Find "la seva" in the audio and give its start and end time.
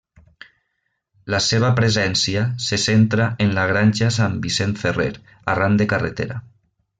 1.33-1.69